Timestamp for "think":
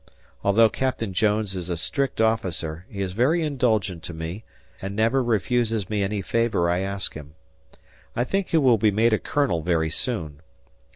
8.23-8.47